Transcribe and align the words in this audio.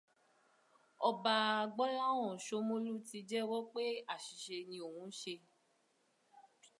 Ọba 1.09 1.33
Gbọ́láhàn 1.73 2.35
Shómólú 2.45 2.93
ti 3.07 3.17
jẹ́wọ́ 3.29 3.59
pé 3.73 3.83
àṣìṣe 4.13 4.57
ni 4.69 4.77
òun 4.87 5.09
ṣe. 5.19 5.35